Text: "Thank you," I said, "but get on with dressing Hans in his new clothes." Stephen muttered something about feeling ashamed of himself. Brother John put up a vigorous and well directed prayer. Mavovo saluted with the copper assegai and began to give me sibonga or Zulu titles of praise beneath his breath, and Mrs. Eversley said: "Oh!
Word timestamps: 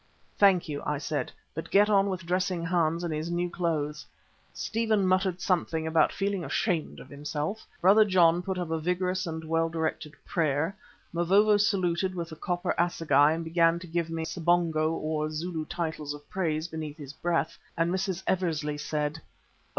"Thank 0.35 0.67
you," 0.67 0.81
I 0.83 0.97
said, 0.97 1.31
"but 1.53 1.69
get 1.69 1.87
on 1.87 2.09
with 2.09 2.25
dressing 2.25 2.65
Hans 2.65 3.03
in 3.03 3.11
his 3.11 3.29
new 3.29 3.51
clothes." 3.51 4.03
Stephen 4.51 5.05
muttered 5.05 5.39
something 5.39 5.85
about 5.85 6.11
feeling 6.11 6.43
ashamed 6.43 6.99
of 6.99 7.07
himself. 7.07 7.67
Brother 7.81 8.03
John 8.03 8.41
put 8.41 8.57
up 8.57 8.71
a 8.71 8.79
vigorous 8.79 9.27
and 9.27 9.43
well 9.43 9.69
directed 9.69 10.13
prayer. 10.25 10.75
Mavovo 11.13 11.55
saluted 11.57 12.15
with 12.15 12.29
the 12.29 12.35
copper 12.35 12.73
assegai 12.79 13.33
and 13.33 13.43
began 13.43 13.77
to 13.77 13.85
give 13.85 14.09
me 14.09 14.25
sibonga 14.25 14.81
or 14.89 15.29
Zulu 15.29 15.65
titles 15.67 16.15
of 16.15 16.27
praise 16.31 16.67
beneath 16.67 16.97
his 16.97 17.13
breath, 17.13 17.59
and 17.77 17.91
Mrs. 17.93 18.23
Eversley 18.25 18.79
said: 18.79 19.19
"Oh! 19.21 19.25